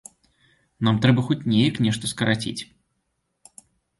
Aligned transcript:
Нам 0.87 0.95
трэба 1.03 1.25
хоць 1.27 1.47
неяк 1.51 1.75
нешта 1.85 2.09
скараціць. 2.13 2.61